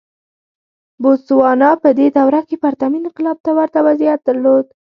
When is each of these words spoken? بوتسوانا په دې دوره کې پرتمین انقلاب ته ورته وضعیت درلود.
بوتسوانا 1.01 1.71
په 1.83 1.89
دې 1.97 2.07
دوره 2.17 2.41
کې 2.47 2.55
پرتمین 2.63 3.03
انقلاب 3.07 3.37
ته 3.45 3.51
ورته 3.57 3.77
وضعیت 3.87 4.19
درلود. 4.27 4.65